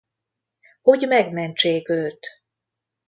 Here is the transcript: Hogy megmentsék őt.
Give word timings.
Hogy 0.81 1.07
megmentsék 1.07 1.87
őt. 1.89 2.27